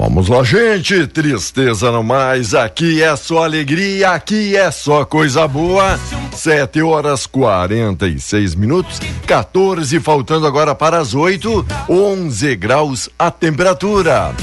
[0.00, 1.06] Vamos lá, gente.
[1.06, 2.54] Tristeza não mais.
[2.54, 6.00] Aqui é só alegria, aqui é só coisa boa.
[6.32, 13.30] Sete horas quarenta e seis minutos, 14 faltando agora para as oito, 11 graus a
[13.30, 14.34] temperatura.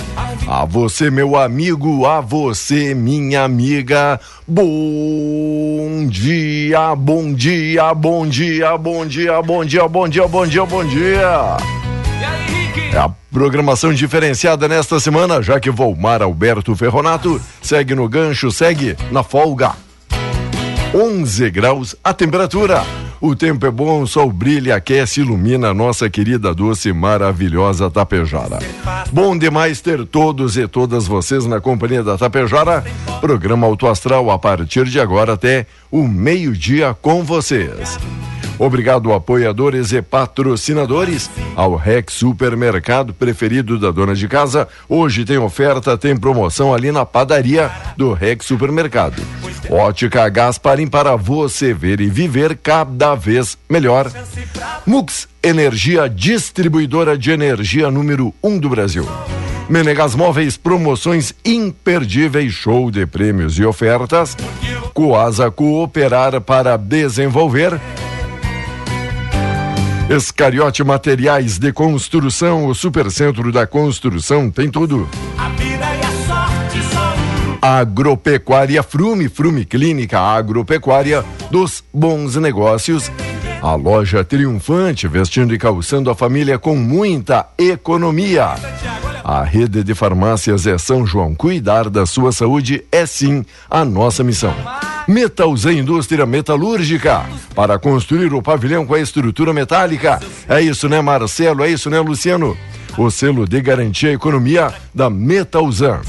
[0.48, 4.20] A você, meu amigo, a você, minha amiga.
[4.48, 10.86] Bom dia, bom dia, bom dia, bom dia, bom dia, bom dia, bom dia, bom
[10.86, 11.58] dia.
[12.22, 12.57] É
[12.98, 19.24] a programação diferenciada nesta semana, já que Volmar Alberto Ferronato segue no gancho, segue na
[19.24, 19.74] folga.
[20.94, 22.84] 11 graus a temperatura.
[23.20, 28.60] O tempo é bom, o sol brilha, aquece, ilumina a nossa querida, doce, maravilhosa Tapejara.
[29.12, 32.84] Bom demais ter todos e todas vocês na companhia da Tapejara.
[33.20, 37.98] Programa Auto Astral a partir de agora até o meio-dia com vocês.
[38.60, 44.68] Obrigado, apoiadores e patrocinadores, ao Rex Supermercado preferido da dona de casa.
[44.90, 49.22] Hoje tem oferta, tem promoção ali na padaria do Rex Supermercado.
[49.70, 54.10] Ótica Gasparim para você ver e viver cada vez melhor.
[54.86, 59.08] Mux Energia, distribuidora de energia número 1 um do Brasil.
[59.70, 64.36] Menegas Móveis, promoções imperdíveis, show de prêmios e ofertas.
[64.94, 67.80] Coasa Cooperar para desenvolver.
[70.10, 75.06] Escariote Materiais de Construção, o Supercentro da Construção tem tudo.
[75.38, 77.58] A vida e a sorte um.
[77.62, 83.12] Agropecuária Frume, Frume Clínica Agropecuária dos Bons Negócios.
[83.62, 88.56] A loja triunfante, vestindo e calçando a família com muita economia.
[89.26, 91.36] A rede de farmácias é São João.
[91.36, 94.56] Cuidar da sua saúde é sim a nossa missão.
[95.08, 97.26] Metalzan Indústria Metalúrgica
[97.56, 100.20] para construir o pavilhão com a estrutura metálica.
[100.50, 101.64] É isso, né, Marcelo?
[101.64, 102.58] É isso, né, Luciano?
[102.98, 106.02] O selo de garantia e economia da Metalzan.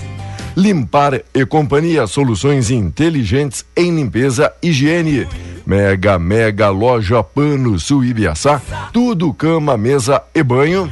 [0.56, 5.28] Limpar e Companhia, soluções inteligentes em limpeza e higiene.
[5.64, 8.02] Mega, mega loja Pano Sul
[8.92, 10.90] tudo cama, mesa e banho.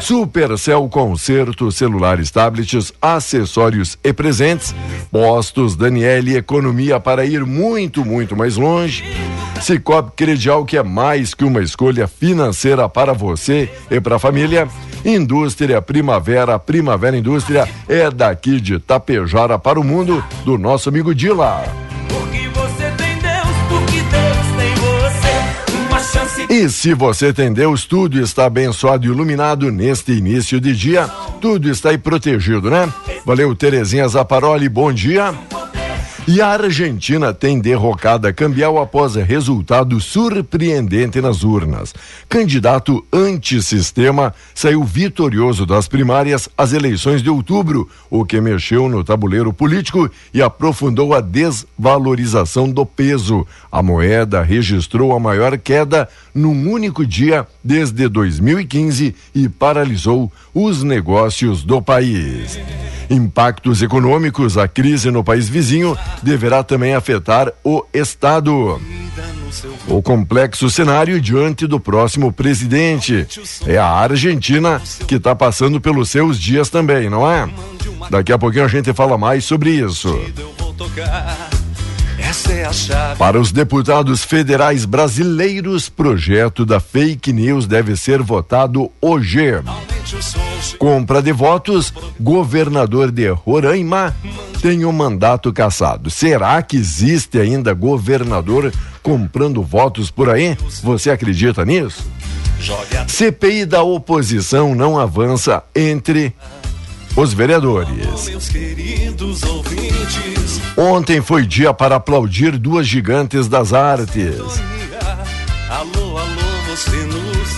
[0.00, 4.74] Supercell Concerto, celulares, tablets, acessórios e presentes.
[5.10, 9.04] Postos Daniele Economia para ir muito, muito mais longe.
[9.60, 14.68] Cicobi Credial, que é mais que uma escolha financeira para você e para a família.
[15.04, 21.64] Indústria Primavera, Primavera Indústria é daqui de Tapejara para o mundo, do nosso amigo Dila.
[26.50, 31.06] E se você tem Deus, tudo está abençoado e iluminado neste início de dia.
[31.42, 32.90] Tudo está aí protegido, né?
[33.24, 35.34] Valeu, Terezinha Zaparoli, bom dia.
[36.30, 41.94] E a Argentina tem derrocada cambial após resultado surpreendente nas urnas.
[42.28, 49.54] Candidato antissistema saiu vitorioso das primárias às eleições de outubro, o que mexeu no tabuleiro
[49.54, 53.46] político e aprofundou a desvalorização do peso.
[53.72, 56.06] A moeda registrou a maior queda
[56.38, 62.58] num único dia desde 2015 e paralisou os negócios do país.
[63.10, 68.80] Impactos econômicos, a crise no país vizinho deverá também afetar o Estado.
[69.88, 73.26] O complexo cenário diante do próximo presidente.
[73.66, 77.48] É a Argentina que está passando pelos seus dias também, não é?
[78.10, 80.14] Daqui a pouquinho a gente fala mais sobre isso.
[82.28, 82.52] Tocar.
[82.52, 83.18] É a chave.
[83.18, 89.62] Para os deputados federais brasileiros, projeto da fake news deve ser votado hoje.
[90.78, 94.14] Compra de votos, governador de Roraima
[94.60, 96.10] tem o mandato cassado.
[96.10, 98.72] Será que existe ainda governador
[99.02, 100.56] comprando votos por aí?
[100.82, 102.04] Você acredita nisso?
[103.06, 106.34] CPI da oposição não avança entre
[107.20, 108.30] os vereadores.
[110.76, 114.36] Ontem foi dia para aplaudir duas gigantes das artes.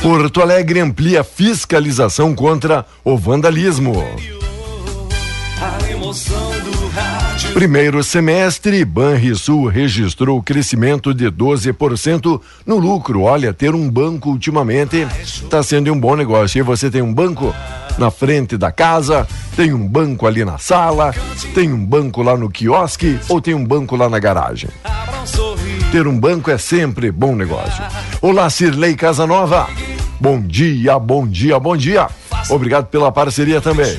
[0.01, 4.03] Porto Alegre amplia fiscalização contra o vandalismo.
[5.61, 6.80] A emoção do.
[7.61, 13.21] Primeiro semestre, Banrisul registrou crescimento de 12% no lucro.
[13.21, 16.59] Olha, ter um banco ultimamente está sendo um bom negócio.
[16.59, 17.55] E você tem um banco
[17.99, 21.15] na frente da casa, tem um banco ali na sala,
[21.55, 24.71] tem um banco lá no quiosque ou tem um banco lá na garagem.
[25.93, 27.85] Ter um banco é sempre bom negócio.
[28.23, 29.69] Olá, Cirlei Casanova.
[30.19, 32.09] Bom dia, bom dia, bom dia.
[32.49, 33.99] Obrigado pela parceria também.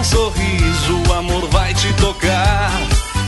[0.00, 2.70] Um sorriso, o amor vai te tocar.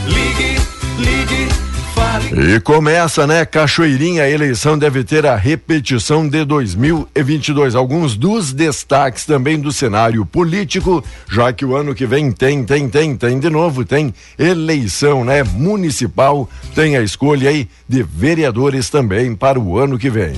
[0.07, 0.59] Ligue,
[0.97, 1.47] ligue,
[1.93, 2.55] fale.
[2.55, 3.45] E começa, né?
[3.45, 7.75] Cachoeirinha, a eleição deve ter a repetição de 2022.
[7.75, 12.89] Alguns dos destaques também do cenário político, já que o ano que vem tem, tem,
[12.89, 15.43] tem, tem de novo, tem eleição, né?
[15.43, 20.33] Municipal, tem a escolha aí de vereadores também para o ano que vem.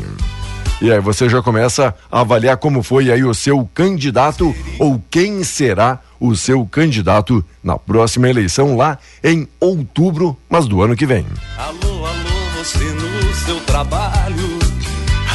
[0.82, 5.42] E aí você já começa a avaliar como foi aí o seu candidato ou quem
[5.42, 11.26] será o seu candidato na próxima eleição lá em outubro, mas do ano que vem.
[11.58, 14.60] Alô, alô, você no seu trabalho.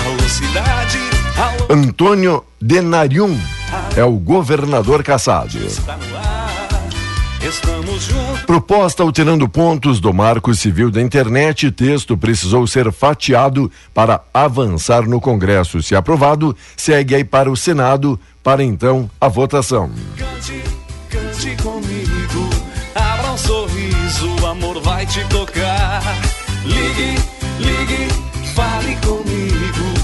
[0.04, 0.98] Alô, cidade.
[1.37, 3.38] Alô, Antônio Denarium
[3.96, 5.58] é o governador caçado.
[5.58, 6.40] está no ar.
[7.42, 8.42] Estamos juntos.
[8.42, 15.20] Proposta alterando pontos do Marco Civil da Internet, texto precisou ser fatiado para avançar no
[15.20, 15.82] Congresso.
[15.82, 19.90] Se aprovado, segue aí para o Senado para então a votação.
[20.16, 20.62] Cante,
[21.62, 22.50] comigo.
[22.94, 26.02] Abra um sorriso, o amor vai te tocar.
[26.64, 27.19] Ligue,
[27.58, 28.08] ligue,
[28.54, 30.00] fale comigo.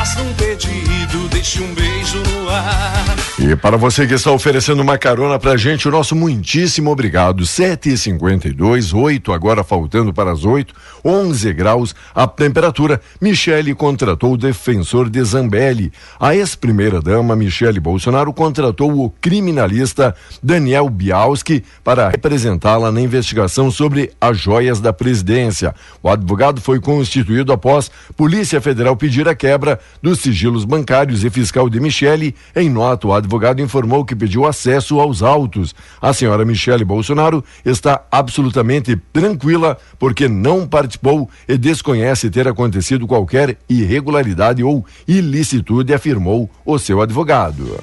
[0.00, 3.20] Faça um pedido, deixe um beijo no ar.
[3.38, 7.46] E para você que está oferecendo uma carona pra gente, o nosso muitíssimo obrigado.
[7.46, 13.00] 7 e 52 8 agora faltando para as 8, 11 graus a temperatura.
[13.20, 15.90] Michele contratou o defensor de Zambelli.
[16.18, 24.38] A ex-primeira-dama Michele Bolsonaro contratou o criminalista Daniel Bialski para representá-la na investigação sobre as
[24.38, 25.74] joias da presidência.
[26.02, 31.68] O advogado foi constituído após Polícia Federal pedir a quebra dos sigilos bancários e fiscal
[31.68, 32.34] de Michele.
[32.54, 35.74] Em nota, o advogado informou que pediu acesso aos autos.
[36.00, 43.58] A senhora Michele Bolsonaro está absolutamente tranquila porque não participou e desconhece ter acontecido qualquer
[43.68, 47.78] irregularidade ou ilicitude, afirmou o seu advogado.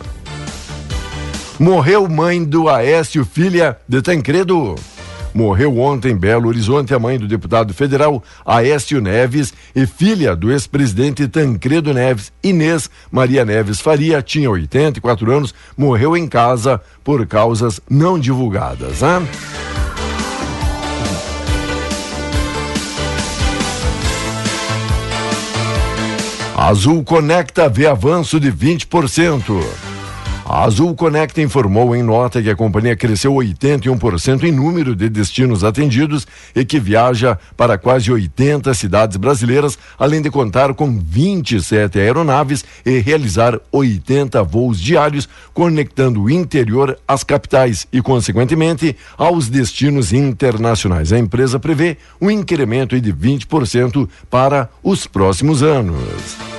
[1.59, 4.75] Morreu mãe do Aécio, filha de Tancredo.
[5.37, 10.51] Morreu ontem em Belo Horizonte a mãe do deputado federal Aécio Neves e filha do
[10.51, 17.79] ex-presidente Tancredo Neves, Inês Maria Neves Faria, tinha 84 anos, morreu em casa por causas
[17.87, 19.03] não divulgadas.
[19.03, 19.27] Hein?
[26.57, 29.63] Azul Conecta vê avanço de 20%.
[30.49, 35.61] A Azul Conecta informou em nota que a companhia cresceu 81% em número de destinos
[35.61, 36.25] atendidos
[36.55, 42.99] e que viaja para quase 80 cidades brasileiras, além de contar com 27 aeronaves e
[42.99, 51.11] realizar 80 voos diários, conectando o interior às capitais e, consequentemente, aos destinos internacionais.
[51.11, 56.56] A empresa prevê um incremento de 20% para os próximos anos.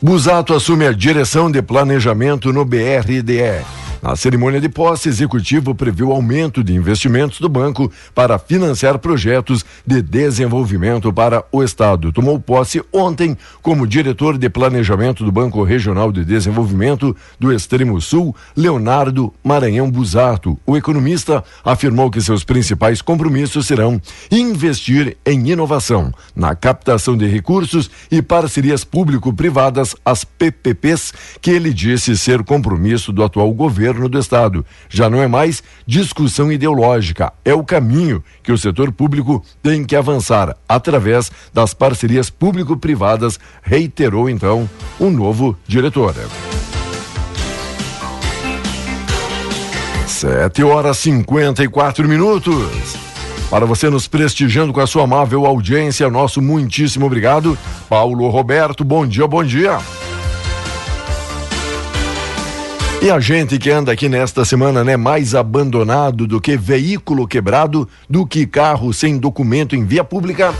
[0.00, 3.87] Busato assume a direção de planejamento no BRDE.
[4.00, 10.00] Na cerimônia de posse, executivo previu aumento de investimentos do banco para financiar projetos de
[10.00, 12.12] desenvolvimento para o Estado.
[12.12, 18.34] Tomou posse ontem como diretor de planejamento do Banco Regional de Desenvolvimento do Extremo Sul,
[18.56, 20.56] Leonardo Maranhão Busato.
[20.64, 24.00] O economista afirmou que seus principais compromissos serão
[24.30, 31.12] investir em inovação, na captação de recursos e parcerias público-privadas, as PPPs,
[31.42, 34.64] que ele disse ser compromisso do atual governo governo do estado.
[34.88, 39.96] Já não é mais discussão ideológica, é o caminho que o setor público tem que
[39.96, 44.68] avançar através das parcerias público-privadas, reiterou então
[45.00, 46.14] um novo diretor.
[50.06, 52.96] Sete horas cinquenta e quatro minutos.
[53.48, 57.56] Para você nos prestigiando com a sua amável audiência, nosso muitíssimo obrigado.
[57.88, 59.78] Paulo Roberto, bom dia, bom dia.
[63.00, 67.88] E a gente que anda aqui nesta semana, né, mais abandonado do que veículo quebrado,
[68.10, 70.52] do que carro sem documento em via pública,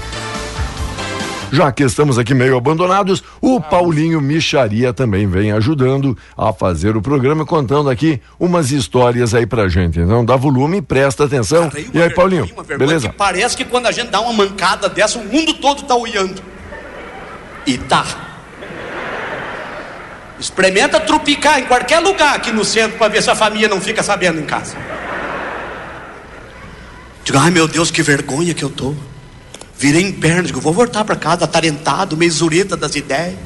[1.50, 7.02] já que estamos aqui meio abandonados, o Paulinho Micharia também vem ajudando a fazer o
[7.02, 9.99] programa, contando aqui umas histórias aí pra gente.
[9.99, 11.68] Então dá volume, presta atenção.
[11.68, 13.12] Cara, e aí, Paulinho, beleza?
[13.16, 16.40] parece que quando a gente dá uma mancada dessa, o mundo todo tá olhando.
[17.66, 18.27] E tá.
[20.40, 24.02] Experimenta trupicar em qualquer lugar aqui no centro para ver se a família não fica
[24.02, 24.76] sabendo em casa.
[27.25, 28.95] Diga, ai meu Deus, que vergonha que eu tô.
[29.76, 33.37] Virei em perna, digo, vou voltar para casa, atarentado, meio zureta das ideias.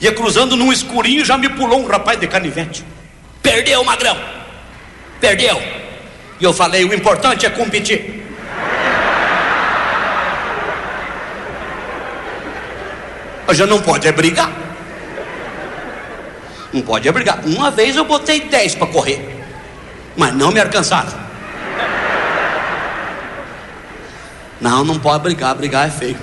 [0.00, 2.84] Ia cruzando num escurinho, já me pulou um rapaz de canivete.
[3.42, 4.16] Perdeu, magrão.
[5.20, 5.60] Perdeu.
[6.40, 8.24] E eu falei, o importante é competir.
[13.52, 14.50] Já não pode é brigar.
[16.78, 17.40] Não pode brigar.
[17.44, 19.20] Uma vez eu botei 10 para correr,
[20.16, 21.12] mas não me alcançaram.
[24.60, 26.16] Não, não pode brigar, brigar é feio.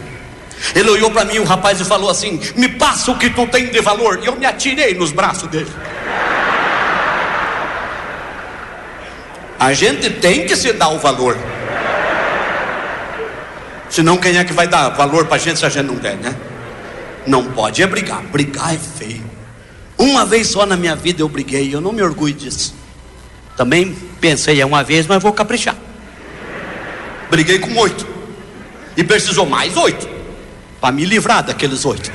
[0.73, 3.67] Ele olhou para mim, o rapaz, e falou assim: Me passa o que tu tem
[3.67, 4.21] de valor.
[4.23, 5.71] E eu me atirei nos braços dele.
[9.59, 11.37] A gente tem que se dar o valor.
[13.89, 16.15] Senão, quem é que vai dar valor para a gente se a gente não der,
[16.15, 16.33] né?
[17.27, 18.21] Não pode é brigar.
[18.21, 19.34] Brigar é feio.
[20.05, 22.75] Uma vez só na minha vida eu briguei, eu não me orgulho disso.
[23.57, 25.75] Também pensei, é uma vez, mas vou caprichar.
[27.27, 28.05] Briguei com oito.
[28.95, 30.07] E precisou mais oito
[30.79, 32.11] para me livrar daqueles oito.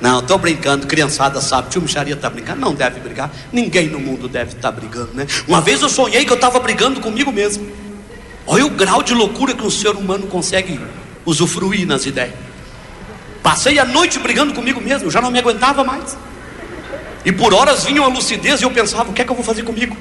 [0.00, 4.28] Não, estou brincando, criançada sabe, tio Micharia está brincando, não deve brigar, ninguém no mundo
[4.28, 5.26] deve estar tá brigando, né?
[5.46, 7.70] Uma vez eu sonhei que eu estava brigando comigo mesmo.
[8.44, 10.80] Olha o grau de loucura que um ser humano consegue
[11.24, 12.47] usufruir nas ideias.
[13.48, 16.18] Passei a noite brigando comigo mesmo, já não me aguentava mais.
[17.24, 19.42] E por horas vinha a lucidez e eu pensava: o que é que eu vou
[19.42, 19.96] fazer comigo?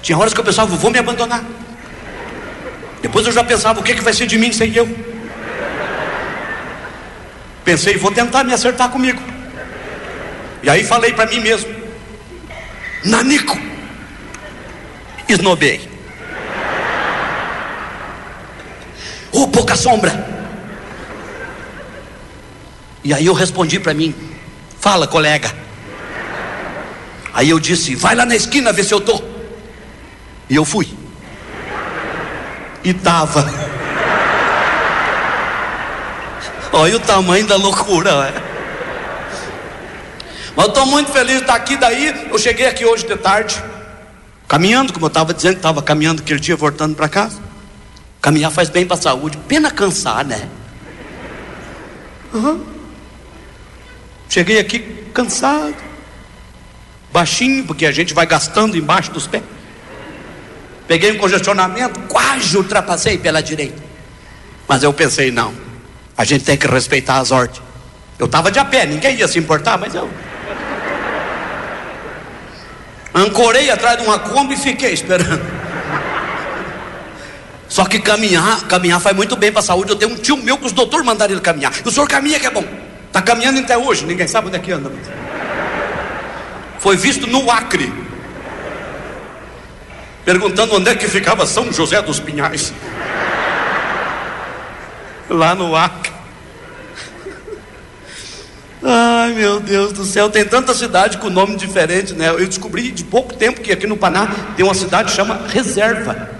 [0.00, 1.42] Tinha horas que eu pensava, vou me abandonar.
[3.02, 4.88] Depois eu já pensava, o que, é que vai ser de mim sem eu?
[7.64, 9.20] Pensei, vou tentar me acertar comigo.
[10.62, 11.74] E aí falei para mim mesmo,
[13.04, 13.58] Nanico,
[15.28, 15.90] esnobei.
[19.32, 20.35] Ô oh, pouca sombra.
[23.06, 24.12] E aí eu respondi para mim,
[24.80, 25.54] fala colega.
[27.32, 29.22] Aí eu disse, vai lá na esquina ver se eu tô.
[30.50, 30.88] E eu fui.
[32.82, 33.46] E tava.
[36.72, 38.22] Olha o tamanho da loucura.
[38.22, 38.32] Ué.
[40.56, 41.76] Mas eu estou muito feliz de estar aqui.
[41.76, 43.62] Daí eu cheguei aqui hoje de tarde,
[44.48, 47.38] caminhando, como eu estava dizendo, estava caminhando aquele dia, voltando para casa.
[48.20, 49.38] Caminhar faz bem para a saúde.
[49.46, 50.48] Pena cansar, né?
[52.34, 52.75] Uhum.
[54.28, 54.80] Cheguei aqui
[55.14, 55.74] cansado,
[57.12, 59.42] baixinho, porque a gente vai gastando embaixo dos pés.
[60.86, 63.82] Peguei um congestionamento, quase ultrapassei pela direita.
[64.68, 65.54] Mas eu pensei, não,
[66.16, 67.62] a gente tem que respeitar as ordens.
[68.18, 70.08] Eu estava de a pé, ninguém ia se importar, mas eu.
[73.14, 75.40] Ancorei atrás de uma Kombi e fiquei esperando.
[77.68, 79.90] Só que caminhar, caminhar faz muito bem para a saúde.
[79.90, 81.72] Eu tenho um tio meu que os doutores mandaram ele caminhar.
[81.84, 82.64] O senhor caminha que é bom.
[83.16, 84.92] Está caminhando até hoje, ninguém sabe onde é que anda.
[86.78, 87.90] Foi visto no Acre
[90.22, 92.74] perguntando onde é que ficava São José dos Pinhais.
[95.30, 96.12] Lá no Acre.
[98.82, 102.28] Ai meu Deus do céu, tem tanta cidade com nome diferente, né?
[102.28, 106.32] Eu descobri de pouco tempo que aqui no Paná tem uma cidade que chama Reserva.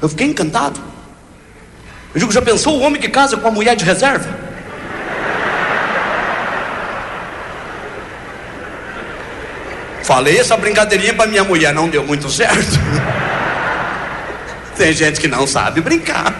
[0.00, 0.80] Eu fiquei encantado.
[2.12, 4.50] Eu digo, já pensou o homem que casa com a mulher de reserva?
[10.02, 12.78] Falei essa brincadeirinha para minha mulher, não deu muito certo.
[14.76, 16.34] Tem gente que não sabe brincar.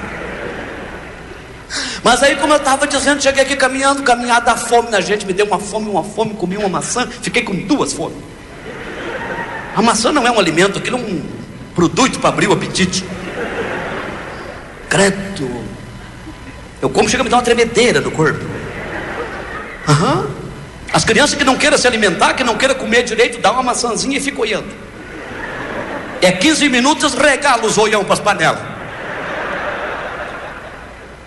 [2.02, 5.32] Mas aí, como eu estava dizendo, cheguei aqui caminhando, caminhar da fome na gente, me
[5.32, 8.18] deu uma fome, uma fome, comi uma maçã, fiquei com duas fomes.
[9.76, 11.22] A maçã não é um alimento, aquilo é um
[11.74, 13.04] produto para abrir o apetite.
[14.88, 15.64] Credo.
[16.82, 18.44] Eu como chega a me dar uma tremedeira no corpo.
[19.88, 20.14] Aham.
[20.14, 20.41] Uhum.
[20.92, 24.18] As crianças que não queiram se alimentar, que não queiram comer direito, dá uma maçãzinha
[24.18, 24.68] e fica olhando.
[26.20, 28.60] É 15 minutos, regala os olhão para as panelas.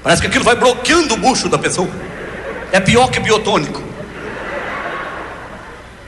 [0.03, 1.89] Parece que aquilo vai bloqueando o bucho da pessoa.
[2.71, 3.81] É pior que biotônico.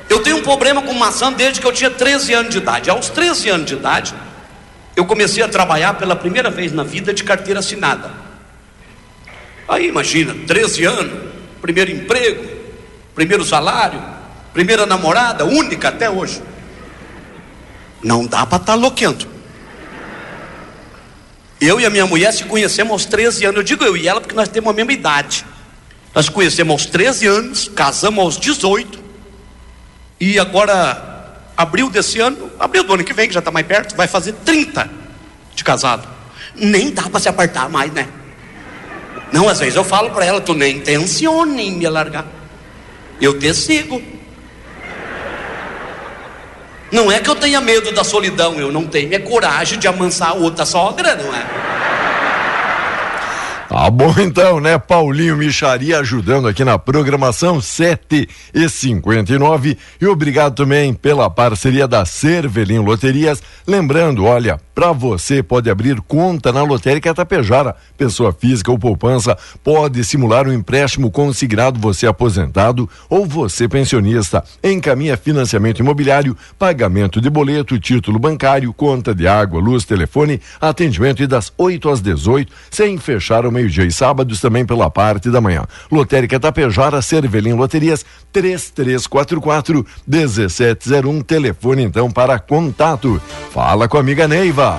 [0.08, 2.90] Eu tenho um problema com maçã desde que eu tinha 13 anos de idade.
[2.90, 4.14] Aos 13 anos de idade,
[4.96, 8.12] eu comecei a trabalhar pela primeira vez na vida de carteira assinada.
[9.68, 11.20] Aí imagina, 13 anos,
[11.62, 12.57] primeiro emprego,
[13.18, 14.00] primeiro salário,
[14.54, 16.40] primeira namorada, única até hoje.
[18.04, 19.28] Não dá para estar tá.
[21.60, 23.58] Eu e a minha mulher se conhecemos aos 13 anos.
[23.58, 25.44] Eu digo eu e ela porque nós temos a mesma idade.
[26.14, 29.00] Nós conhecemos aos 13 anos, casamos aos 18.
[30.20, 33.96] E agora, abril desse ano, abril do ano que vem, que já está mais perto,
[33.96, 34.88] vai fazer 30
[35.56, 36.08] de casado.
[36.56, 38.08] Nem dá para se apartar mais, né?
[39.32, 42.37] Não, às vezes eu falo para ela, tu nem intencione em me largar.
[43.20, 44.02] Eu te sigo.
[46.92, 50.38] Não é que eu tenha medo da solidão, eu não tenho é coragem de amansar
[50.38, 51.97] outra sogra, não é?
[53.70, 54.78] Tá bom então, né?
[54.78, 62.06] Paulinho Micharia ajudando aqui na programação 7 e 59 e obrigado também pela parceria da
[62.06, 63.44] Cervelim Loterias.
[63.68, 67.76] Lembrando, olha, para você pode abrir conta na Lotérica Tapejara.
[67.98, 74.44] Pessoa física ou poupança pode simular um empréstimo consignado você aposentado ou você pensionista.
[74.64, 81.28] Encaminha financiamento imobiliário, pagamento de boleto, título bancário, conta de água, luz, telefone, atendimento e
[81.28, 85.66] das 8 às 18, sem fechar o meio-dia e sábados também pela parte da manhã.
[85.92, 91.22] Lotérica Tapejara, Cervelim Loterias, 3344 1701.
[91.22, 93.20] Telefone então para contato.
[93.52, 94.78] Fala com a amiga Neiva.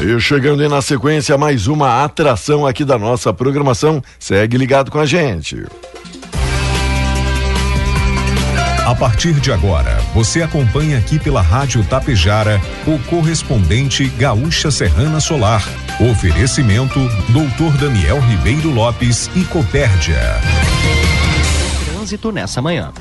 [0.00, 4.02] E chegando aí na sequência, mais uma atração aqui da nossa programação.
[4.18, 5.64] Segue ligado com a gente.
[8.84, 15.64] A partir de agora, você acompanha aqui pela Rádio Tapejara o correspondente Gaúcha Serrana Solar.
[16.10, 16.98] Oferecimento
[17.32, 20.18] Doutor Daniel Ribeiro Lopes e Copérdia.
[21.86, 22.92] Trânsito nessa manhã.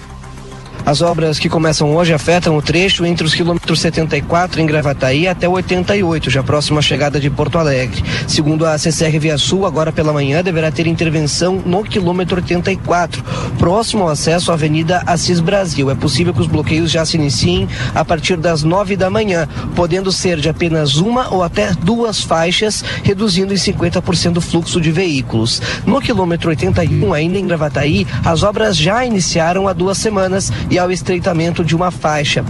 [0.85, 5.47] As obras que começam hoje afetam o trecho entre os quilômetros 74 em Gravataí até
[5.47, 8.03] o 88, já próximo à chegada de Porto Alegre.
[8.27, 13.23] Segundo a CCR Via Sul, agora pela manhã deverá ter intervenção no quilômetro 84,
[13.59, 15.91] próximo ao acesso à Avenida Assis Brasil.
[15.91, 20.11] É possível que os bloqueios já se iniciem a partir das nove da manhã, podendo
[20.11, 25.61] ser de apenas uma ou até duas faixas, reduzindo em 50% o fluxo de veículos.
[25.85, 30.89] No quilômetro 81, ainda em Gravataí, as obras já iniciaram há duas semanas e ao
[30.89, 32.43] estreitamento de uma faixa.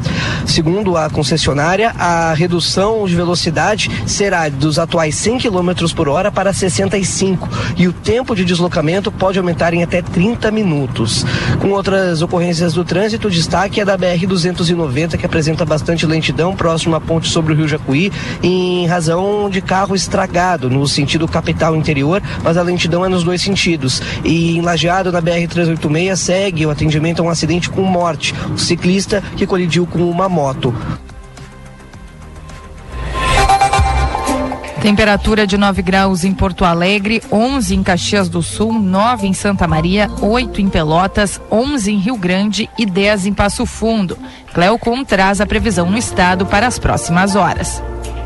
[0.46, 6.54] Segundo a concessionária, a redução de velocidade será dos atuais 100 km por hora para
[6.54, 11.26] 65 e o tempo de deslocamento pode aumentar em até 30 minutos.
[11.60, 16.56] Com outras ocorrências do trânsito, o destaque é da BR 290 que apresenta bastante lentidão
[16.56, 18.12] próximo à ponte sobre o Rio Jacuí
[18.44, 23.42] em razão de carro estragado no sentido capital interior, mas a lentidão é nos dois
[23.42, 24.02] sentidos.
[24.24, 28.34] E em Lajeado na BR 386 segue o atendimento a um acidente com morte morte,
[28.54, 30.76] o ciclista que colidiu com uma moto.
[34.82, 39.68] Temperatura de 9 graus em Porto Alegre, 11 em Caxias do Sul, 9 em Santa
[39.68, 44.18] Maria, 8 em Pelotas, 11 em Rio Grande e 10 em Passo Fundo.
[44.54, 47.82] Cleocom traz a previsão no estado para as próximas horas.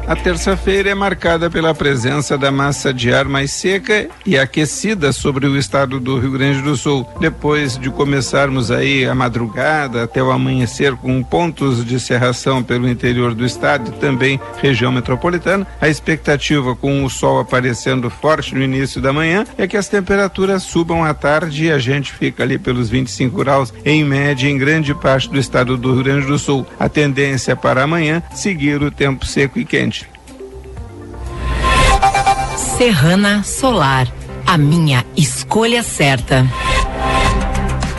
[0.07, 5.47] A terça-feira é marcada pela presença da massa de ar mais seca e aquecida sobre
[5.47, 7.07] o estado do Rio Grande do Sul.
[7.19, 13.33] Depois de começarmos aí a madrugada até o amanhecer com pontos de cerração pelo interior
[13.33, 19.01] do estado e também região metropolitana, a expectativa com o sol aparecendo forte no início
[19.01, 22.89] da manhã é que as temperaturas subam à tarde e a gente fica ali pelos
[22.89, 26.63] 25 graus em média em grande parte do estado do Rio Grande do Sul.
[26.79, 29.94] A tendência para amanhã seguir o tempo seco e quente.
[32.77, 34.05] Serrana Solar,
[34.45, 36.45] a minha escolha certa.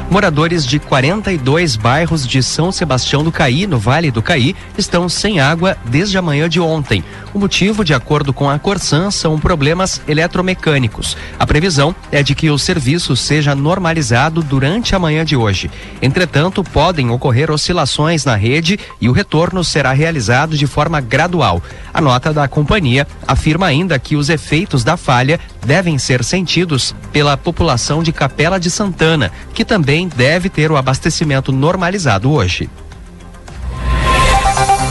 [0.09, 5.41] Moradores de 42 bairros de São Sebastião do Caí, no Vale do Caí, estão sem
[5.41, 7.03] água desde a manhã de ontem.
[7.35, 11.17] O motivo, de acordo com a Corsan, são problemas eletromecânicos.
[11.39, 15.69] A previsão é de que o serviço seja normalizado durante a manhã de hoje.
[16.01, 21.61] Entretanto, podem ocorrer oscilações na rede e o retorno será realizado de forma gradual.
[21.93, 27.37] A nota da companhia afirma ainda que os efeitos da falha devem ser sentidos pela
[27.37, 32.69] população de Capela de Santana, que também deve ter o abastecimento normalizado hoje.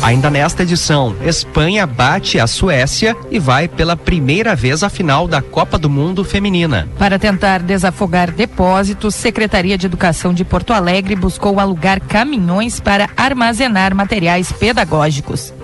[0.05, 5.41] Ainda nesta edição, Espanha bate a Suécia e vai pela primeira vez à final da
[5.41, 6.87] Copa do Mundo Feminina.
[6.99, 13.95] Para tentar desafogar depósitos, Secretaria de Educação de Porto Alegre buscou alugar caminhões para armazenar
[13.95, 15.54] materiais pedagógicos.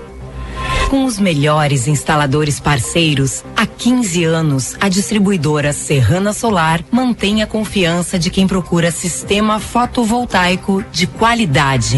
[0.90, 8.20] Com os melhores instaladores parceiros, há 15 anos, a distribuidora Serrana Solar mantém a confiança
[8.20, 11.98] de quem procura sistema fotovoltaico de qualidade.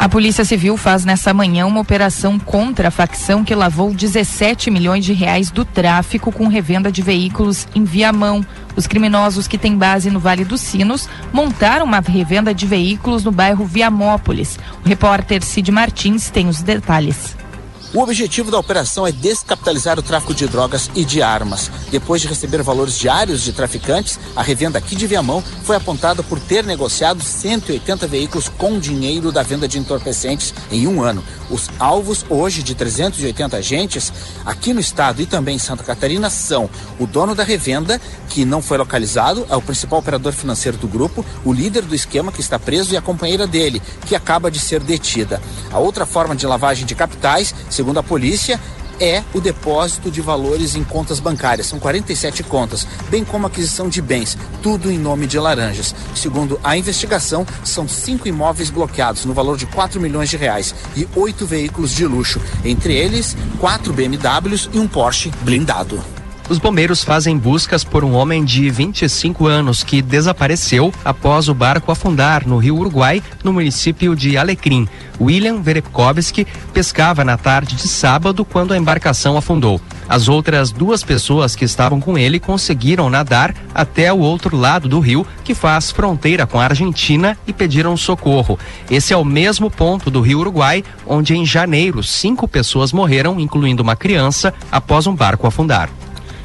[0.00, 5.04] A Polícia Civil faz nessa manhã uma operação contra a facção que lavou 17 milhões
[5.04, 8.42] de reais do tráfico com revenda de veículos em Viamão.
[8.74, 13.30] Os criminosos que têm base no Vale dos Sinos montaram uma revenda de veículos no
[13.30, 14.58] bairro Viamópolis.
[14.82, 17.36] O repórter Cid Martins tem os detalhes.
[17.92, 21.68] O objetivo da operação é descapitalizar o tráfico de drogas e de armas.
[21.90, 26.38] Depois de receber valores diários de traficantes, a revenda aqui de Viamão foi apontada por
[26.38, 31.24] ter negociado 180 veículos com dinheiro da venda de entorpecentes em um ano.
[31.50, 34.12] Os alvos hoje de 380 agentes
[34.46, 38.62] aqui no estado e também em Santa Catarina são o dono da revenda, que não
[38.62, 42.56] foi localizado, é o principal operador financeiro do grupo, o líder do esquema que está
[42.56, 45.42] preso e a companheira dele, que acaba de ser detida.
[45.72, 48.60] A outra forma de lavagem de capitais segundo a polícia,
[49.00, 51.66] é o depósito de valores em contas bancárias.
[51.66, 55.94] São 47 contas, bem como aquisição de bens, tudo em nome de laranjas.
[56.14, 61.08] Segundo a investigação, são cinco imóveis bloqueados no valor de 4 milhões de reais e
[61.16, 66.19] oito veículos de luxo, entre eles quatro BMWs e um Porsche blindado.
[66.50, 71.92] Os bombeiros fazem buscas por um homem de 25 anos que desapareceu após o barco
[71.92, 74.88] afundar no rio Uruguai, no município de Alecrim.
[75.20, 79.80] William Verepkovski pescava na tarde de sábado quando a embarcação afundou.
[80.08, 84.98] As outras duas pessoas que estavam com ele conseguiram nadar até o outro lado do
[84.98, 88.58] rio, que faz fronteira com a Argentina, e pediram socorro.
[88.90, 93.84] Esse é o mesmo ponto do rio Uruguai, onde em janeiro cinco pessoas morreram, incluindo
[93.84, 95.88] uma criança, após um barco afundar.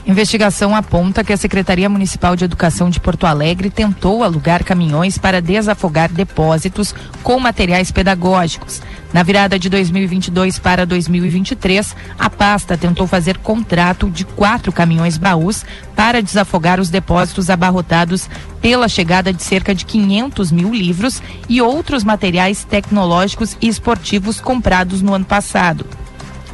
[0.08, 5.42] Investigação aponta que a Secretaria Municipal de Educação de Porto Alegre tentou alugar caminhões para
[5.42, 8.84] desafogar depósitos com materiais pedagógicos.
[9.12, 15.66] Na virada de 2022 para 2023, a pasta tentou fazer contrato de quatro caminhões baús
[15.96, 18.30] para desafogar os depósitos abarrotados
[18.62, 25.02] pela chegada de cerca de 500 mil livros e outros materiais tecnológicos e esportivos comprados
[25.02, 25.84] no ano passado.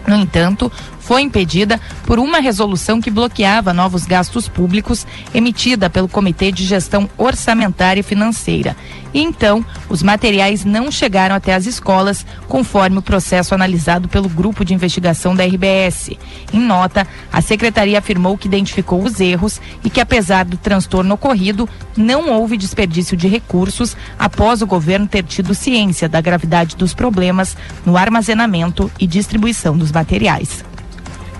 [0.08, 6.52] No entanto, foi impedida por uma resolução que bloqueava novos gastos públicos emitida pelo Comitê
[6.52, 8.76] de Gestão Orçamentária e Financeira.
[9.14, 14.64] E então, os materiais não chegaram até as escolas, conforme o processo analisado pelo grupo
[14.64, 16.12] de investigação da RBS.
[16.54, 21.68] Em nota, a secretaria afirmou que identificou os erros e que, apesar do transtorno ocorrido,
[21.98, 27.58] não houve desperdício de recursos após o governo ter tido ciência da gravidade dos problemas
[27.86, 30.70] no armazenamento e distribuição dos materiais.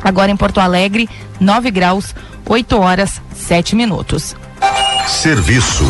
[0.04, 1.10] Agora em Porto Alegre,
[1.40, 4.36] 9 graus, 8 horas, 7 minutos.
[5.08, 5.86] Serviço.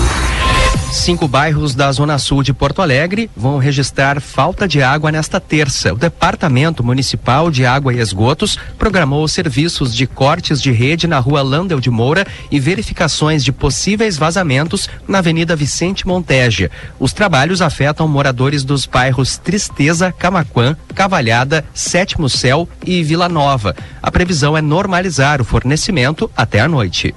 [0.92, 5.94] Cinco bairros da Zona Sul de Porto Alegre vão registrar falta de água nesta terça.
[5.94, 11.42] O Departamento Municipal de Água e Esgotos programou serviços de cortes de rede na rua
[11.42, 16.70] Landel de Moura e verificações de possíveis vazamentos na Avenida Vicente Monteja.
[17.00, 23.76] Os trabalhos afetam moradores dos bairros Tristeza, Camaquã, Cavalhada, Sétimo Céu e Vila Nova.
[24.04, 27.16] A previsão é normalizar o fornecimento até a noite.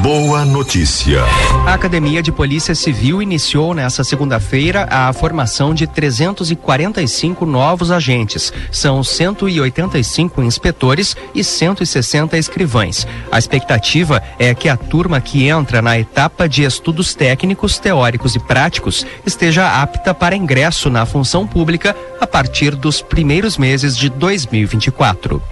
[0.00, 1.22] Boa notícia.
[1.66, 8.52] A Academia de Polícia Civil iniciou nesta segunda-feira a formação de 345 novos agentes.
[8.70, 13.06] São 185 inspetores e 160 escrivães.
[13.30, 18.38] A expectativa é que a turma que entra na etapa de estudos técnicos, teóricos e
[18.38, 25.42] práticos esteja apta para ingresso na função pública a partir dos primeiros meses de 2024.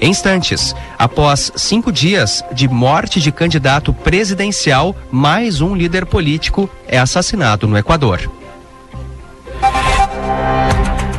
[0.00, 6.98] Em instantes, após cinco dias de morte de candidato presidencial, mais um líder político é
[6.98, 8.28] assassinado no Equador.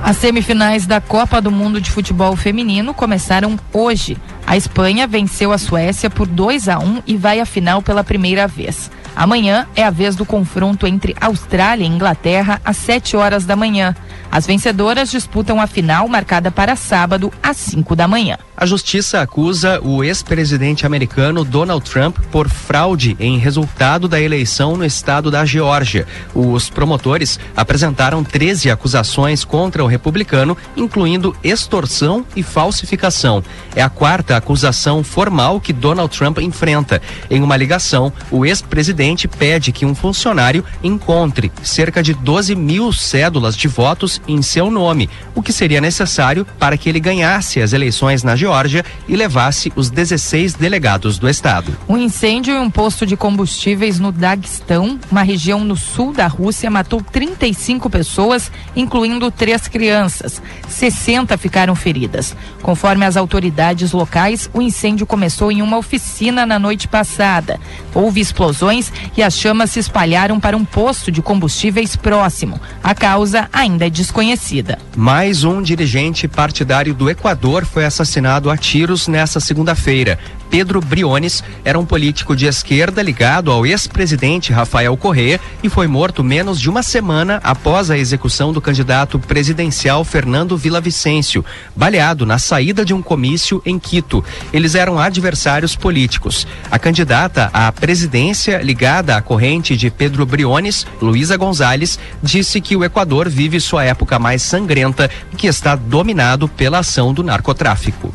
[0.04, 4.17] As semifinais da Copa do Mundo de Futebol Feminino começaram hoje.
[4.46, 8.46] A Espanha venceu a Suécia por 2 a 1 e vai à final pela primeira
[8.46, 8.91] vez.
[9.15, 13.96] Amanhã é a vez do confronto entre Austrália e Inglaterra às 7 horas da manhã.
[14.32, 18.38] As vencedoras disputam a final marcada para sábado às 5 da manhã.
[18.60, 24.84] A justiça acusa o ex-presidente americano Donald Trump por fraude em resultado da eleição no
[24.84, 26.08] estado da Geórgia.
[26.34, 33.43] Os promotores apresentaram 13 acusações contra o republicano, incluindo extorsão e falsificação.
[33.76, 37.00] É a quarta acusação formal que Donald Trump enfrenta.
[37.30, 43.56] Em uma ligação, o ex-presidente pede que um funcionário encontre cerca de 12 mil cédulas
[43.56, 48.24] de votos em seu nome, o que seria necessário para que ele ganhasse as eleições
[48.24, 51.78] na Geórgia Geórgia e levasse os 16 delegados do estado.
[51.88, 56.70] Um incêndio em um posto de combustíveis no Daguestão, uma região no sul da Rússia,
[56.70, 60.42] matou 35 pessoas, incluindo três crianças.
[60.70, 62.36] 60 ficaram feridas.
[62.62, 67.60] Conforme as autoridades locais, o incêndio começou em uma oficina na noite passada.
[67.94, 72.62] Houve explosões e as chamas se espalharam para um posto de combustíveis próximo.
[72.82, 74.80] A causa ainda é desconhecida.
[74.96, 80.19] Mais um dirigente partidário do Equador foi assassinado a tiros nesta segunda-feira.
[80.50, 86.23] Pedro Briones era um político de esquerda ligado ao ex-presidente Rafael Correa e foi morto
[86.23, 91.43] menos de uma semana após a execução do candidato presidencial Fernando Villavicencio,
[91.76, 94.23] baleado na saída de um comício em Quito.
[94.54, 96.47] Eles eram adversários políticos.
[96.71, 102.84] A candidata à presidência ligada à corrente de Pedro Briones, Luísa Gonzalez, disse que o
[102.84, 108.13] Equador vive sua época mais sangrenta e que está dominado pela ação do narcotráfico.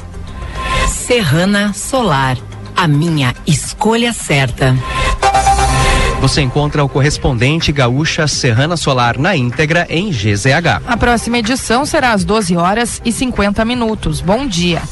[0.88, 2.36] Serrana Solar,
[2.76, 4.76] a minha escolha certa.
[6.20, 10.82] Você encontra o correspondente gaúcha Serrana Solar na íntegra em GZH.
[10.86, 14.20] A próxima edição será às 12 horas e 50 minutos.
[14.20, 14.82] Bom dia.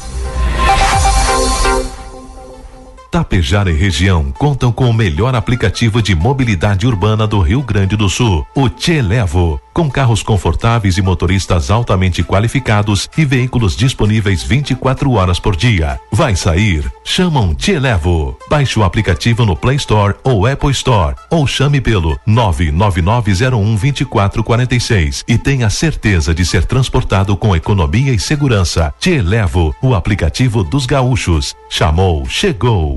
[3.11, 8.07] Tapejara e região contam com o melhor aplicativo de mobilidade urbana do Rio Grande do
[8.07, 15.11] Sul, o Te Levo com carros confortáveis e motoristas altamente qualificados e veículos disponíveis 24
[15.11, 15.99] horas por dia.
[16.11, 16.91] Vai sair?
[17.03, 18.37] Chamam Te Levo.
[18.49, 25.69] Baixe o aplicativo no Play Store ou Apple Store ou chame pelo 999012446 e tenha
[25.69, 28.93] certeza de ser transportado com economia e segurança.
[28.99, 31.55] Te Levo, o aplicativo dos gaúchos.
[31.69, 32.93] Chamou, chegou.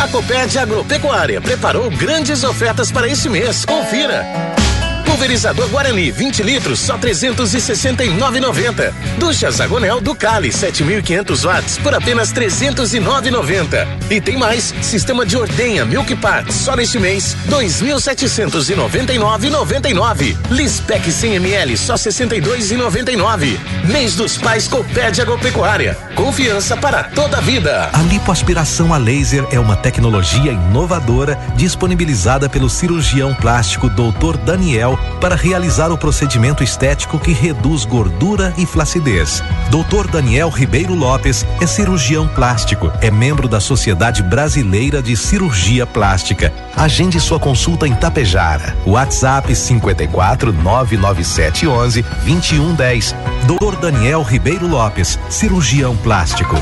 [0.00, 3.64] A Copérdia Agropecuária preparou grandes ofertas para esse mês.
[3.64, 4.59] Confira.
[5.04, 8.92] Pulverizador Guarani 20 litros só 369,90.
[9.18, 13.86] Ducha Zagonel do Cali 7.500 watts por apenas 309,90.
[14.10, 20.36] E tem mais, sistema de ordenha Milk Parts só neste mês 2.799,99.
[20.50, 23.58] Lispec 100 ml só 62,99.
[23.84, 25.96] Mês dos Pais Copérdia Agropecuária.
[26.14, 27.88] Confiança para toda a vida.
[27.92, 34.36] A lipoaspiração a laser é uma tecnologia inovadora disponibilizada pelo cirurgião plástico Dr.
[34.44, 34.89] Daniel
[35.20, 39.42] para realizar o procedimento estético que reduz gordura e flacidez.
[39.70, 40.10] Dr.
[40.10, 46.52] Daniel Ribeiro Lopes é cirurgião plástico, é membro da Sociedade Brasileira de Cirurgia Plástica.
[46.76, 48.76] Agende sua consulta em Tapejara.
[48.86, 53.14] WhatsApp 54 997 11 2110.
[53.46, 53.76] Dr.
[53.80, 56.56] Daniel Ribeiro Lopes, cirurgião plástico.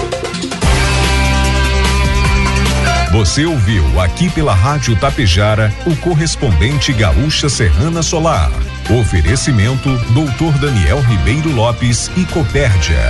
[3.11, 8.51] Você ouviu aqui pela Rádio Tapejara o correspondente Gaúcha Serrana Solar.
[9.01, 13.01] Oferecimento Doutor Daniel Ribeiro Lopes e Copérdia.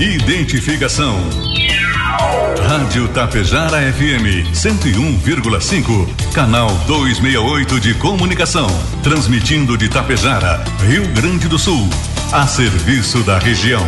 [0.00, 1.18] Identificação.
[2.66, 6.32] Rádio Tapejara FM 101,5.
[6.32, 8.68] Canal 268 de Comunicação.
[9.02, 11.88] Transmitindo de Tapejara, Rio Grande do Sul.
[12.32, 13.86] A serviço da região.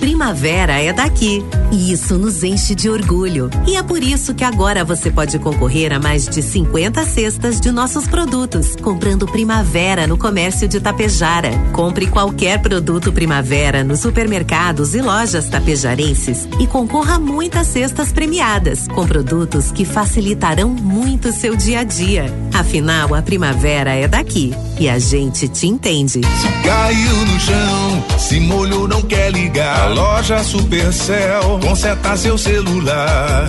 [0.00, 3.50] Primavera é daqui e isso nos enche de orgulho.
[3.66, 7.70] E é por isso que agora você pode concorrer a mais de 50 cestas de
[7.70, 11.50] nossos produtos, comprando Primavera no comércio de Tapejara.
[11.72, 18.86] Compre qualquer produto Primavera nos supermercados e lojas tapejarenses e concorra a muitas cestas premiadas,
[18.88, 22.43] com produtos que facilitarão muito seu dia a dia.
[22.54, 26.20] Afinal, a primavera é daqui e a gente te entende.
[26.64, 29.80] Caiu no chão, se molhou, não quer ligar.
[29.80, 33.48] A loja Supercell conserta seu celular.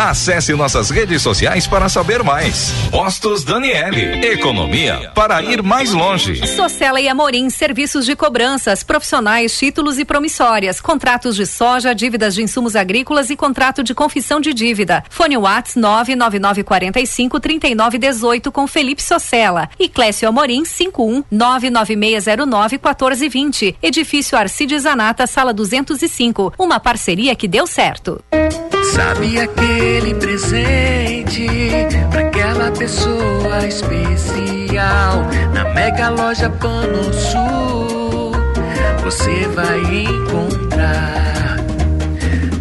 [0.00, 2.72] Acesse nossas redes sociais para saber mais.
[2.90, 6.40] Postos Daniele, economia para ir mais longe.
[6.46, 12.42] Socela e Amorim, serviços de cobranças, profissionais, títulos e promissórias, contratos de soja, dívidas de
[12.42, 15.04] insumos agrícolas e contrato de confissão de dívida.
[15.10, 23.76] Fone Whats 99945 3918 com Felipe Socella e Clécio Amorim 51 99609 1420.
[23.82, 26.54] Edifício Arcides Zanata, sala 205.
[26.58, 28.18] Uma parceria que deu certo.
[28.94, 29.38] Sabe
[29.80, 31.46] aquele presente
[32.10, 38.32] pra aquela pessoa especial na mega loja Pano Sul?
[39.02, 41.56] Você vai encontrar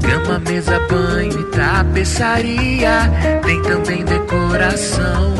[0.01, 3.11] cama, mesa, banho e tapeçaria.
[3.45, 5.33] Tem também decoração.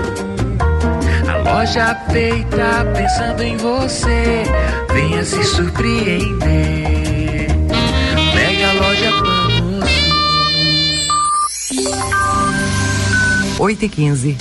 [1.30, 4.44] A loja feita pensando em você.
[4.92, 7.19] Venha se surpreender.
[13.60, 14.38] 8 e 15.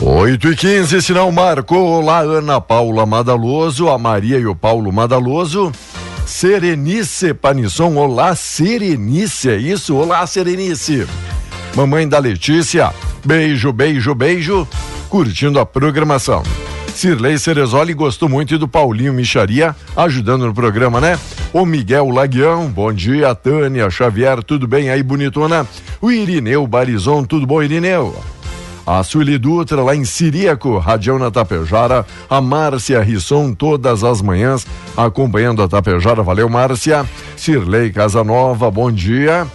[0.00, 4.92] Oito e quinze, se não marcou lá Ana Paula Madaloso, a Maria e o Paulo
[4.92, 5.72] Madaloso.
[6.24, 9.96] Serenice Panisson, olá Serenice, é isso?
[9.96, 11.08] Olá Serenice.
[11.74, 14.68] Mamãe da Letícia, beijo, beijo, beijo,
[15.08, 16.44] curtindo a programação.
[16.94, 21.18] Cirlei Cerezoli gostou muito do Paulinho Micharia, ajudando no programa, né?
[21.54, 25.64] O Miguel Laguião, bom dia, Tânia Xavier, tudo bem aí, bonitona?
[26.00, 28.12] O Irineu Barizon, tudo bom, Irineu?
[28.84, 32.04] A Sueli Dutra, lá em Siríaco, Radião na Tapejara.
[32.28, 36.24] A Márcia Risson, todas as manhãs, acompanhando a Tapejara.
[36.24, 37.08] Valeu, Márcia.
[37.36, 39.46] Cirlei Casanova, bom dia.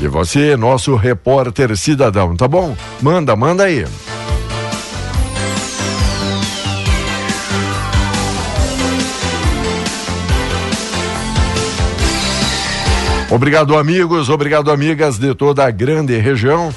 [0.00, 2.76] E você, nosso repórter cidadão, tá bom?
[3.02, 3.84] Manda, manda aí.
[13.30, 16.74] Obrigado, amigos, obrigado, amigas de toda a grande região.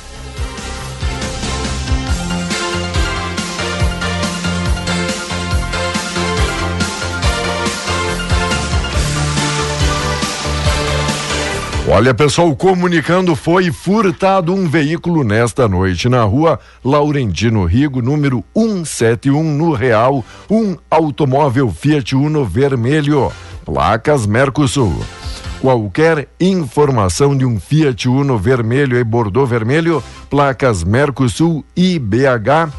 [11.89, 19.43] Olha, pessoal, comunicando foi furtado um veículo nesta noite na rua Laurentino Rigo, número 171,
[19.43, 23.31] no Real, um automóvel Fiat Uno vermelho,
[23.65, 25.03] placas Mercosul.
[25.63, 32.69] Qualquer informação de um Fiat Uno vermelho e Bordeaux vermelho, placas Mercosul IBH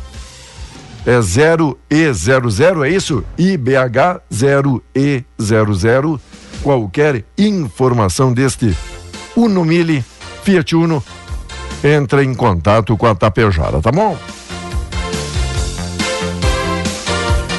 [1.06, 3.24] é 0E00, é isso?
[3.38, 6.20] IBH 0E00.
[6.62, 8.76] Qualquer informação deste
[9.34, 10.04] Uno Mille,
[10.42, 11.02] Fiat Uno,
[11.82, 14.14] entra em contato com a Tapejara, tá bom?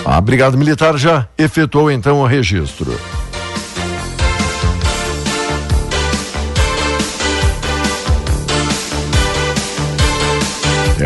[0.05, 2.95] A Brigada Militar já efetuou então o registro.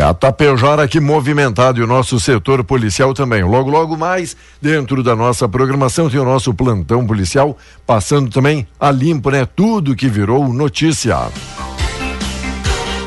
[0.00, 3.44] É a Tapejara aqui movimentado e o nosso setor policial também.
[3.44, 7.54] Logo, logo mais, dentro da nossa programação, tem o nosso plantão policial,
[7.86, 9.44] passando também a limpo, né?
[9.44, 11.18] Tudo que virou notícia.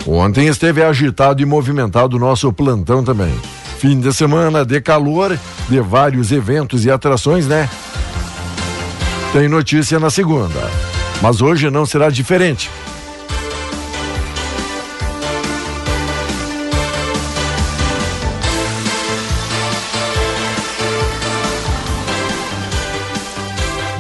[0.06, 3.34] Ontem esteve agitado e movimentado o nosso plantão também.
[3.80, 5.36] Fim de semana de calor,
[5.68, 7.68] de vários eventos e atrações, né?
[9.32, 10.70] Tem notícia na segunda.
[11.24, 12.70] Mas hoje não será diferente.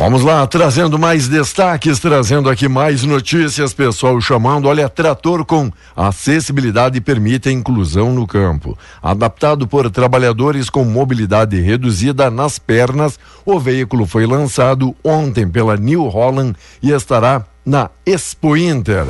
[0.04, 7.00] Vamos lá, trazendo mais destaques, trazendo aqui mais notícias, pessoal chamando, olha, trator com acessibilidade
[7.00, 8.78] permite a inclusão no campo.
[9.02, 16.04] Adaptado por trabalhadores com mobilidade reduzida nas pernas, o veículo foi lançado ontem pela New
[16.10, 19.06] Holland e estará na Expo Inter.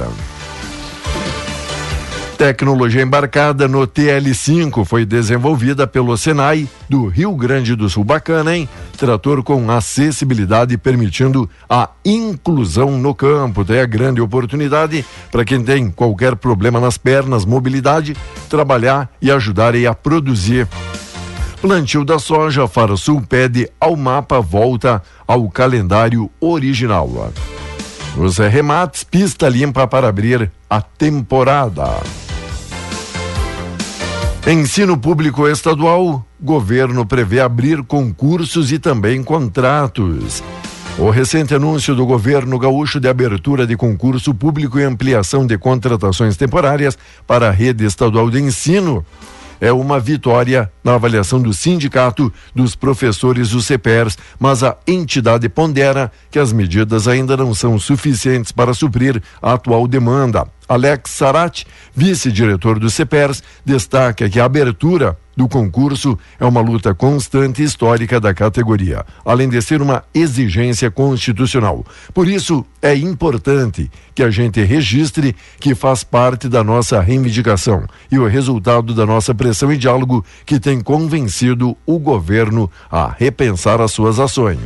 [2.44, 8.04] Tecnologia embarcada no TL5 foi desenvolvida pelo Senai do Rio Grande do Sul.
[8.04, 8.68] Bacana, hein?
[8.98, 13.64] Trator com acessibilidade permitindo a inclusão no campo.
[13.64, 18.14] Tem a grande oportunidade para quem tem qualquer problema nas pernas, mobilidade,
[18.50, 20.68] trabalhar e ajudar a produzir.
[21.62, 27.32] Plantio da soja, Faro Sul pede ao mapa volta ao calendário original.
[28.18, 32.02] Nos remates, pista limpa para abrir a temporada.
[34.46, 40.44] Ensino público estadual, governo prevê abrir concursos e também contratos.
[41.00, 46.36] O recente anúncio do governo gaúcho de abertura de concurso público e ampliação de contratações
[46.36, 49.06] temporárias para a rede estadual de ensino
[49.64, 56.12] é uma vitória na avaliação do sindicato dos professores do CEPERS, mas a entidade pondera
[56.30, 60.46] que as medidas ainda não são suficientes para suprir a atual demanda.
[60.68, 67.62] Alex Sarati, vice-diretor do CEPERS, destaca que a abertura do concurso é uma luta constante
[67.62, 71.86] e histórica da categoria, além de ser uma exigência constitucional.
[72.14, 78.20] Por isso, é importante que a gente registre que faz parte da nossa reivindicação e
[78.20, 83.92] o resultado da nossa pressão e diálogo que tem convencido o governo a repensar as
[83.92, 84.60] suas ações.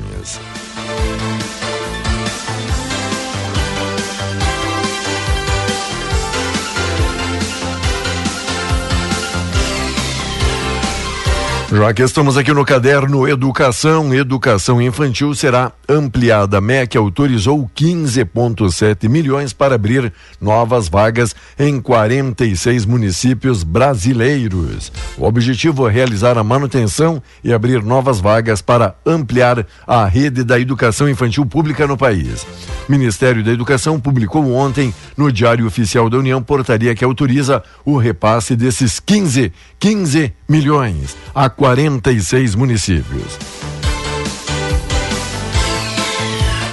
[11.70, 16.60] Já que estamos aqui no caderno Educação, Educação Infantil será ampliada.
[16.60, 24.94] A MEC autorizou 15,7 milhões para abrir novas vagas em 46 municípios brasileiros.
[25.18, 30.58] O objetivo é realizar a manutenção e abrir novas vagas para ampliar a rede da
[30.58, 32.48] educação infantil pública no país.
[32.88, 37.98] O Ministério da Educação publicou ontem no Diário Oficial da União portaria que autoriza o
[37.98, 43.67] repasse desses 15, 15 milhões a 46 municípios.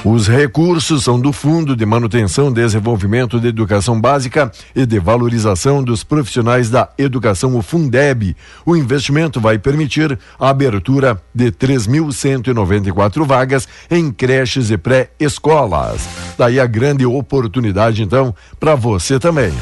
[0.04, 6.04] Os recursos são do Fundo de Manutenção Desenvolvimento de Educação Básica e de Valorização dos
[6.04, 8.36] Profissionais da Educação, o Fundeb.
[8.66, 16.06] O investimento vai permitir a abertura de 3.194 vagas em creches e pré-escolas.
[16.36, 19.54] Daí a grande oportunidade, então, para você também.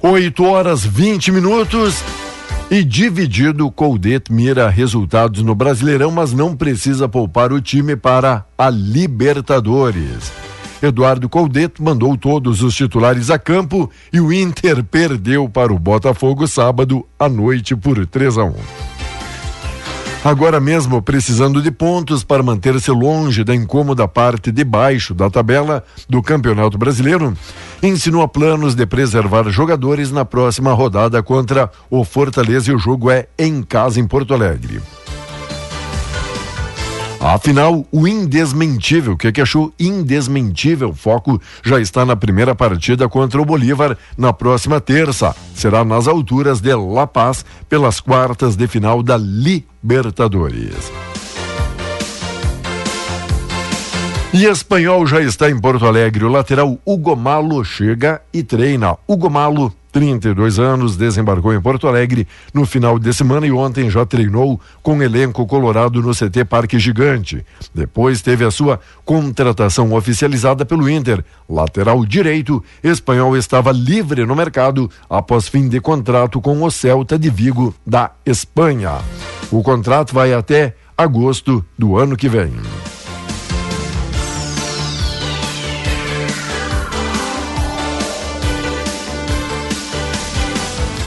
[0.00, 2.04] 8 horas 20 minutos.
[2.70, 8.70] E dividido, Coldet mira resultados no Brasileirão, mas não precisa poupar o time para a
[8.70, 10.30] Libertadores.
[10.80, 16.46] Eduardo Coldet mandou todos os titulares a campo e o Inter perdeu para o Botafogo
[16.46, 18.54] sábado à noite por 3 a 1.
[20.22, 25.82] Agora mesmo precisando de pontos para manter-se longe da incômoda parte de baixo da tabela
[26.08, 27.34] do Campeonato Brasileiro,
[27.82, 33.26] insinua planos de preservar jogadores na próxima rodada contra o Fortaleza e o jogo é
[33.38, 34.80] em casa em Porto Alegre.
[37.20, 40.94] Afinal, o indesmentível, o que, que achou indesmentível?
[40.94, 45.36] Foco já está na primeira partida contra o Bolívar na próxima terça.
[45.54, 50.90] Será nas alturas de La Paz, pelas quartas de final da Libertadores.
[54.32, 56.24] E espanhol já está em Porto Alegre.
[56.24, 58.96] O lateral Hugo Malo chega e treina.
[59.08, 64.06] Hugo Malo 32 anos, desembarcou em Porto Alegre no final de semana e ontem já
[64.06, 67.44] treinou com o elenco colorado no CT Parque Gigante.
[67.74, 71.24] Depois teve a sua contratação oficializada pelo Inter.
[71.48, 77.28] Lateral direito, espanhol estava livre no mercado após fim de contrato com o Celta de
[77.30, 78.98] Vigo da Espanha.
[79.50, 82.52] O contrato vai até agosto do ano que vem.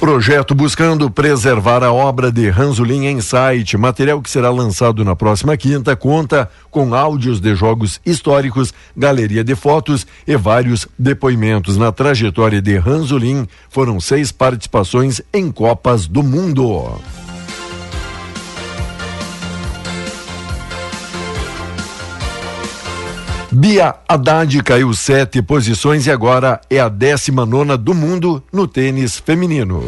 [0.03, 3.77] Projeto buscando preservar a obra de Ranzolin em site.
[3.77, 9.55] Material que será lançado na próxima quinta conta com áudios de jogos históricos, galeria de
[9.55, 11.77] fotos e vários depoimentos.
[11.77, 16.99] Na trajetória de Ranzolin foram seis participações em Copas do Mundo.
[23.55, 29.19] Bia Haddad caiu sete posições e agora é a décima nona do mundo no tênis
[29.19, 29.83] feminino.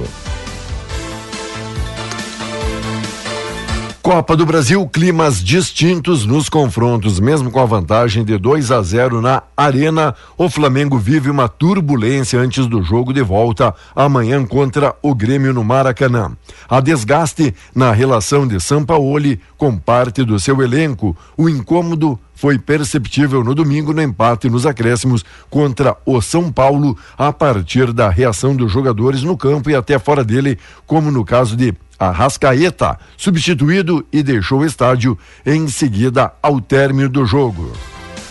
[4.03, 9.19] Copa do Brasil, climas distintos nos confrontos, mesmo com a vantagem de 2 a 0
[9.19, 15.15] na Arena, o Flamengo vive uma turbulência antes do jogo de volta amanhã contra o
[15.15, 16.37] Grêmio no Maracanã.
[16.69, 21.17] Há desgaste na relação de Sampaoli com parte do seu elenco.
[21.35, 27.31] O incômodo foi perceptível no domingo no empate nos acréscimos contra o São Paulo, a
[27.33, 31.73] partir da reação dos jogadores no campo e até fora dele, como no caso de
[31.97, 37.71] Arrascaeta, substituído e deixou o estádio em seguida ao término do jogo.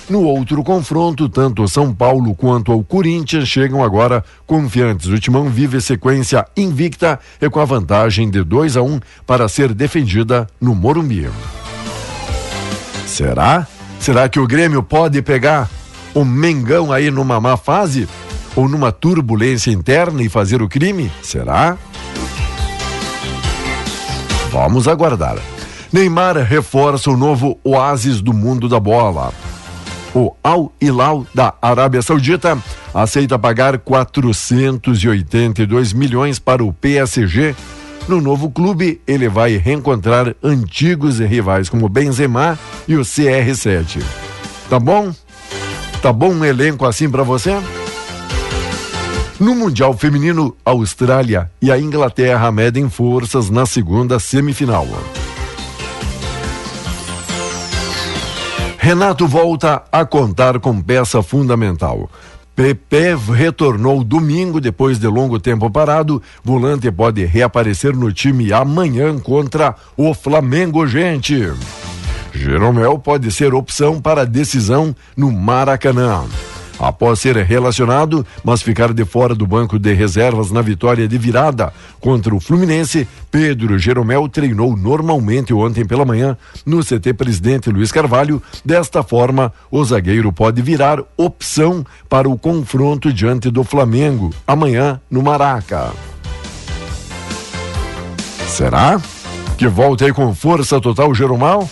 [0.09, 5.07] No outro confronto, tanto o São Paulo quanto o Corinthians chegam agora confiantes.
[5.07, 9.49] O Timão vive sequência invicta e com a vantagem de 2 a 1 um para
[9.49, 11.31] ser defendida no Morumbi.
[13.07, 13.67] Será?
[14.05, 15.71] Será que o Grêmio pode pegar
[16.13, 18.07] o Mengão aí numa má fase?
[18.55, 21.11] Ou numa turbulência interna e fazer o crime?
[21.23, 21.79] Será?
[24.53, 25.39] Vamos aguardar.
[25.91, 29.33] Neymar reforça o novo oásis do mundo da bola.
[30.15, 32.59] O Al Hilal da Arábia Saudita
[32.93, 37.57] aceita pagar 482 milhões para o PSG.
[38.07, 44.03] No novo clube, ele vai reencontrar antigos rivais como Benzema e o CR7.
[44.69, 45.11] Tá bom?
[46.03, 47.59] Tá bom um elenco assim para você?
[49.41, 54.87] No Mundial Feminino, a Austrália e a Inglaterra medem forças na segunda semifinal.
[58.79, 62.11] Renato volta a contar com peça fundamental.
[62.55, 66.23] Pepe retornou domingo depois de longo tempo parado.
[66.43, 71.53] Volante pode reaparecer no time amanhã contra o Flamengo, gente.
[72.33, 76.25] Jeromel pode ser opção para decisão no Maracanã
[76.79, 81.73] após ser relacionado, mas ficar de fora do banco de reservas na vitória de virada
[82.01, 88.43] contra o Fluminense, Pedro Jeromel treinou normalmente ontem pela manhã no CT Presidente Luiz Carvalho.
[88.65, 95.23] Desta forma, o zagueiro pode virar opção para o confronto diante do Flamengo amanhã no
[95.23, 95.93] Maraca.
[98.47, 99.01] Será
[99.59, 101.69] que volta aí com força total Jeromel?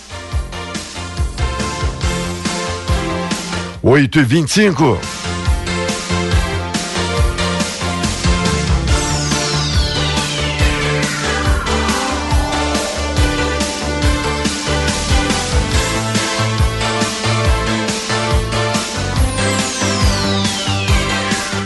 [3.84, 4.98] 8 e 25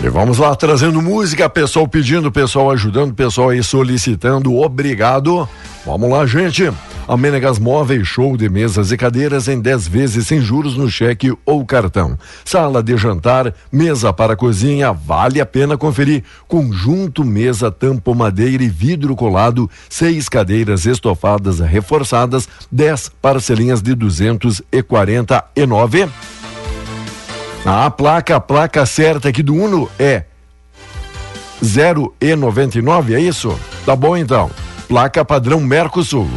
[0.02, 5.46] E vamos lá, trazendo música, pessoal pedindo, pessoal ajudando, pessoal aí solicitando, obrigado.
[5.84, 6.72] Vamos lá, gente.
[7.08, 11.32] A Menegas Móveis, show de mesas e cadeiras em 10 vezes sem juros no cheque
[11.46, 12.18] ou cartão.
[12.44, 16.24] Sala de jantar, mesa para cozinha, vale a pena conferir.
[16.48, 26.08] Conjunto, mesa, tampo, madeira e vidro colado, seis cadeiras estofadas reforçadas, 10 parcelinhas de 249.
[27.64, 30.24] A placa, a placa certa aqui do Uno é
[31.64, 33.56] 0 e 99, é isso?
[33.84, 34.50] Tá bom então.
[34.88, 36.28] Placa padrão Mercosul.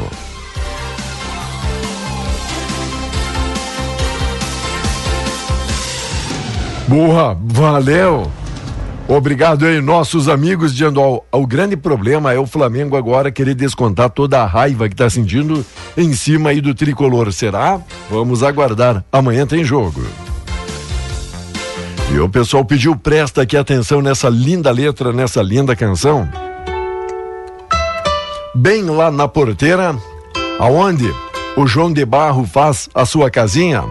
[6.89, 8.31] Boa, valeu.
[9.07, 14.09] Obrigado aí, nossos amigos, dizendo ao, ao, grande problema é o Flamengo agora querer descontar
[14.09, 15.63] toda a raiva que está sentindo
[15.95, 17.31] em cima aí do tricolor.
[17.31, 17.79] Será?
[18.09, 19.05] Vamos aguardar.
[19.11, 20.01] Amanhã tem jogo.
[22.11, 26.27] E o pessoal pediu, presta aqui atenção nessa linda letra, nessa linda canção.
[28.55, 29.95] Bem lá na porteira,
[30.57, 31.13] aonde
[31.55, 33.83] o João de Barro faz a sua casinha,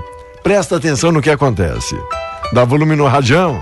[0.42, 1.96] presta atenção no que acontece.
[2.53, 3.61] Dá volume no radião.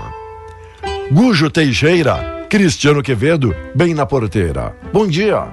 [1.11, 4.75] Gujo Teixeira, Cristiano Quevedo, bem na porteira.
[4.93, 5.45] Bom dia.